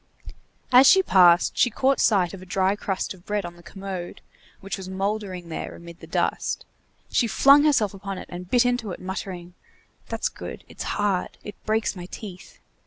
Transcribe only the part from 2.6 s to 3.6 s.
crust of bread on